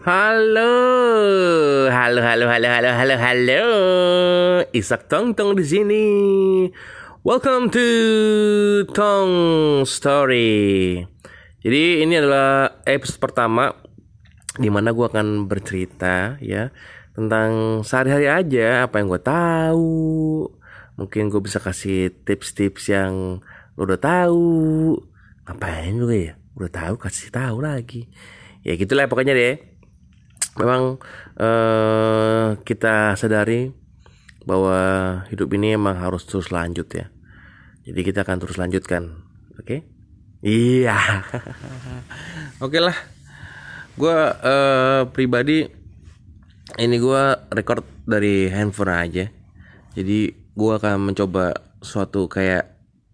Halo, 0.00 0.72
halo, 1.92 2.24
halo, 2.24 2.48
halo, 2.48 2.68
halo, 2.72 2.88
halo, 2.88 3.14
halo. 3.20 3.64
Isak 4.72 5.12
Tong 5.12 5.36
Tong 5.36 5.52
di 5.52 5.60
sini. 5.60 6.04
Welcome 7.20 7.68
to 7.68 7.84
Tong 8.96 9.32
Story. 9.84 11.04
Jadi 11.60 12.00
ini 12.00 12.16
adalah 12.16 12.80
episode 12.88 13.20
pertama 13.20 13.76
di 14.56 14.72
mana 14.72 14.96
gue 14.96 15.04
akan 15.04 15.44
bercerita 15.44 16.40
ya 16.40 16.72
tentang 17.12 17.84
sehari-hari 17.84 18.32
aja 18.32 18.88
apa 18.88 19.04
yang 19.04 19.12
gue 19.12 19.20
tahu. 19.20 20.48
Mungkin 20.96 21.28
gue 21.28 21.44
bisa 21.44 21.60
kasih 21.60 22.08
tips-tips 22.24 22.88
yang 22.88 23.44
lo 23.76 23.84
udah 23.84 24.00
tahu. 24.00 24.48
Ngapain 25.44 25.92
gue 25.92 26.32
ya? 26.32 26.40
Udah 26.56 26.72
tahu 26.72 26.96
kasih 26.96 27.28
tahu 27.28 27.60
lagi. 27.60 28.08
Ya 28.64 28.80
gitulah 28.80 29.04
pokoknya 29.04 29.36
deh 29.36 29.69
memang 30.58 30.98
uh, 31.38 32.58
kita 32.66 33.14
sadari 33.14 33.70
bahwa 34.48 34.78
hidup 35.28 35.52
ini 35.54 35.76
emang 35.76 36.00
harus 36.00 36.26
terus 36.26 36.50
lanjut 36.50 36.88
ya. 36.90 37.12
Jadi 37.84 38.00
kita 38.02 38.22
akan 38.24 38.36
terus 38.40 38.56
lanjutkan, 38.58 39.26
oke? 39.56 39.64
Okay? 39.64 39.80
Iya. 40.40 40.96
oke 42.64 42.72
okay 42.72 42.80
lah. 42.80 42.96
Gue 44.00 44.16
uh, 44.16 45.04
pribadi 45.12 45.68
ini 46.80 46.96
gue 46.96 47.22
record 47.52 47.84
dari 48.08 48.48
handphone 48.48 48.94
aja. 48.94 49.26
Jadi 49.92 50.32
gue 50.32 50.72
akan 50.72 51.12
mencoba 51.12 51.52
suatu 51.82 52.30
kayak 52.30 52.64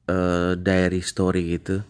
uh, 0.07 0.55
diary 0.55 1.03
story 1.03 1.59
gitu. 1.59 1.83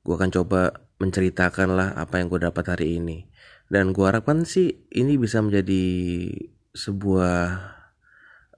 Gue 0.00 0.14
akan 0.14 0.30
coba 0.32 0.85
menceritakan 0.96 1.76
lah 1.76 1.88
apa 1.96 2.18
yang 2.20 2.32
gue 2.32 2.40
dapat 2.44 2.64
hari 2.76 3.00
ini. 3.00 3.28
Dan 3.66 3.90
gua 3.90 4.14
harapkan 4.14 4.46
sih 4.46 4.86
ini 4.94 5.18
bisa 5.18 5.42
menjadi 5.42 5.82
sebuah 6.70 7.38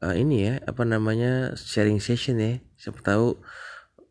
uh, 0.04 0.14
ini 0.14 0.36
ya 0.44 0.54
apa 0.68 0.84
namanya 0.84 1.56
sharing 1.56 1.96
session 1.96 2.36
ya. 2.36 2.60
Siapa 2.76 3.00
tahu 3.00 3.40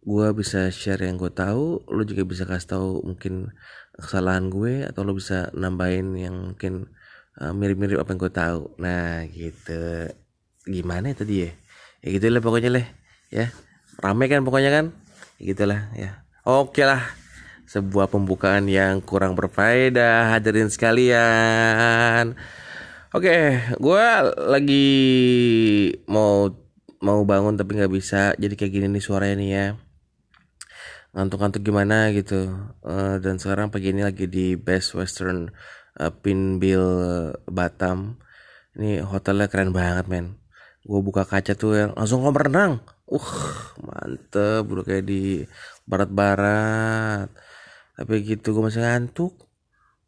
gua 0.01 0.33
bisa 0.33 0.73
share 0.73 1.05
yang 1.05 1.21
gue 1.21 1.29
tahu 1.29 1.85
lo 1.85 2.01
juga 2.01 2.25
bisa 2.25 2.49
kasih 2.49 2.69
tahu 2.79 2.89
mungkin 3.05 3.53
kesalahan 3.93 4.49
gue 4.49 4.87
atau 4.89 5.05
lo 5.05 5.13
bisa 5.13 5.53
nambahin 5.53 6.17
yang 6.17 6.53
mungkin 6.53 6.89
mirip 7.37 7.77
mirip-mirip 7.77 8.01
apa 8.01 8.09
yang 8.17 8.21
gue 8.25 8.33
tahu. 8.33 8.61
Nah 8.81 9.21
gitu. 9.29 10.09
Gimana 10.65 11.13
ya 11.13 11.15
tadi 11.15 11.35
ya? 11.45 11.51
Ya 12.01 12.07
gitu 12.17 12.25
pokoknya 12.41 12.73
lah 12.73 12.85
ya. 13.29 13.53
Rame 14.01 14.25
kan 14.25 14.41
pokoknya 14.41 14.73
kan? 14.73 14.85
Ya 15.37 15.53
gitulah 15.53 15.93
ya. 15.93 16.25
Oke 16.41 16.81
lah 16.81 17.26
sebuah 17.67 18.07
pembukaan 18.07 18.71
yang 18.71 19.03
kurang 19.03 19.35
berfaedah 19.35 20.31
hadirin 20.31 20.71
sekalian. 20.71 22.39
Oke 23.11 23.59
gue 23.75 24.05
lagi 24.47 24.87
mau 26.07 26.47
mau 27.03 27.19
bangun 27.27 27.59
tapi 27.59 27.75
nggak 27.75 27.93
bisa. 27.93 28.31
Jadi 28.39 28.55
kayak 28.55 28.71
gini 28.71 28.87
nih 28.95 29.03
suaranya 29.03 29.35
nih 29.35 29.49
ya. 29.51 29.65
Ngantuk-ngantuk 31.11 31.61
gimana 31.67 32.15
gitu. 32.15 32.55
Uh, 32.83 33.19
dan 33.19 33.35
sekarang 33.35 33.67
pagi 33.67 33.91
ini 33.91 34.07
lagi 34.07 34.31
di 34.31 34.55
Best 34.55 34.95
Western 34.95 35.51
uh, 35.99 36.11
Batam. 37.51 38.15
Ini 38.79 39.03
hotelnya 39.03 39.51
keren 39.51 39.75
banget 39.75 40.07
men. 40.07 40.39
Gue 40.87 41.03
buka 41.03 41.27
kaca 41.27 41.51
tuh 41.51 41.73
yang 41.75 41.91
langsung 41.99 42.23
kolam 42.23 42.37
renang. 42.37 42.73
Uh 43.07 43.31
mantep 43.83 44.67
udah 44.67 44.83
kayak 44.83 45.07
di 45.07 45.43
barat-barat 45.87 47.31
tapi 47.97 48.21
gitu 48.21 48.53
gue 48.53 48.63
masih 48.63 48.85
ngantuk. 48.85 49.33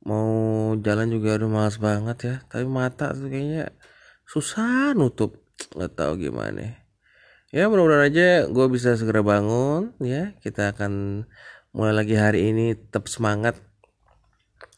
Mau 0.06 0.30
jalan 0.80 1.10
juga 1.12 1.36
udah 1.42 1.50
males 1.50 1.78
banget 1.82 2.18
ya. 2.24 2.36
Tapi 2.48 2.64
mata 2.70 3.12
tuh 3.12 3.28
kayaknya 3.28 3.74
susah 4.30 4.94
nutup. 4.94 5.36
Nggak 5.76 5.98
tahu 5.98 6.30
gimana. 6.30 6.80
Ya 7.50 7.66
mudah-mudahan 7.66 8.14
aja 8.14 8.46
gue 8.46 8.66
bisa 8.70 8.94
segera 8.94 9.26
bangun 9.26 9.98
ya. 10.00 10.38
Kita 10.40 10.78
akan 10.78 11.26
mulai 11.74 11.94
lagi 11.98 12.14
hari 12.14 12.54
ini 12.54 12.78
tetap 12.78 13.10
semangat 13.10 13.58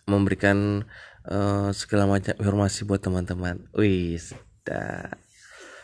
memberikan 0.08 0.88
uh, 1.28 1.70
segala 1.76 2.08
macam 2.08 2.34
informasi 2.40 2.88
buat 2.88 3.04
teman-teman. 3.04 3.68
Wih 3.76 4.18
sedap 4.18 5.20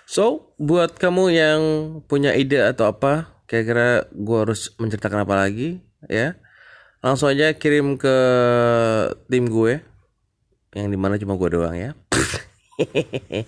so 0.07 0.55
buat 0.55 0.95
kamu 0.95 1.23
yang 1.35 1.61
punya 2.07 2.31
ide 2.31 2.63
atau 2.63 2.95
apa 2.95 3.43
kira-kira 3.43 4.07
gue 4.15 4.37
harus 4.39 4.71
menceritakan 4.79 5.27
apa 5.27 5.35
lagi 5.35 5.83
ya 6.07 6.39
langsung 7.01 7.29
aja 7.29 7.53
kirim 7.53 7.95
ke 7.95 8.15
tim 9.29 9.45
gue 9.47 9.81
yang 10.75 10.89
di 10.91 10.97
mana 10.99 11.17
cuma 11.17 11.37
gue 11.37 11.49
doang 11.53 11.73
ya. 11.73 11.91
Oke 12.77 13.47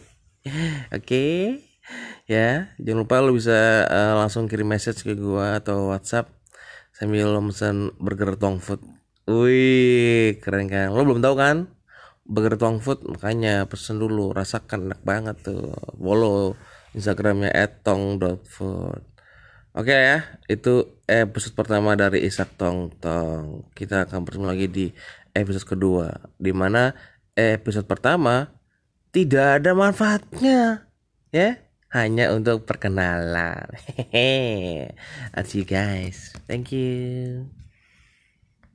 okay. 0.93 1.37
ya. 2.25 2.73
Jangan 2.81 2.99
lupa 3.05 3.21
lo 3.21 3.35
bisa 3.35 3.85
uh, 3.85 4.13
langsung 4.17 4.49
kirim 4.49 4.69
message 4.69 5.05
ke 5.05 5.13
gue 5.13 5.45
atau 5.59 5.93
WhatsApp 5.93 6.31
sambil 6.95 7.29
lo 7.29 7.41
pesan 7.51 7.93
burger 8.01 8.39
tong 8.39 8.57
food. 8.57 8.81
Wih 9.29 10.41
keren 10.41 10.66
kan? 10.71 10.89
Lo 10.89 11.05
belum 11.05 11.21
tahu 11.21 11.35
kan? 11.37 11.69
Burger 12.25 12.57
tong 12.57 12.81
food 12.81 13.05
makanya 13.05 13.66
pesen 13.69 14.01
dulu. 14.01 14.33
Rasakan 14.33 14.89
enak 14.89 15.01
banget 15.05 15.35
tuh. 15.45 15.73
Follow 15.97 16.57
instagramnya 16.97 17.53
@tong.food 17.85 19.19
Oke 19.78 19.94
okay 19.94 20.02
ya, 20.02 20.18
itu 20.50 20.97
episode 21.06 21.53
pertama 21.53 21.94
dari 21.94 22.25
Isak 22.25 22.57
Tong 22.57 22.90
Tong. 22.97 23.69
Kita 23.78 24.09
akan 24.09 24.25
bertemu 24.25 24.46
lagi 24.50 24.66
di 24.66 24.85
episode 25.38 25.78
kedua, 25.78 26.09
di 26.41 26.50
mana 26.50 26.97
episode 27.38 27.85
pertama 27.85 28.50
tidak 29.13 29.62
ada 29.62 29.78
manfaatnya, 29.78 30.90
ya, 31.29 31.62
hanya 31.94 32.34
untuk 32.34 32.66
perkenalan. 32.66 33.69
Hehehe, 33.85 34.97
see 35.46 35.62
you 35.62 35.69
guys. 35.69 36.34
Thank 36.50 36.74
you. 36.74 37.46